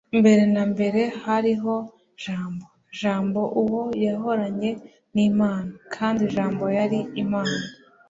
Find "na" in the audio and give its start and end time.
0.53-0.63